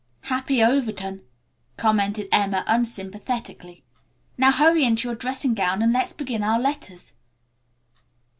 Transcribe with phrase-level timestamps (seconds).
[0.21, 1.21] "Happy Overton,"
[1.77, 3.83] commented Emma unsympathetically.
[4.35, 7.13] "Now hurry into your dressing gown and let's begin our letters."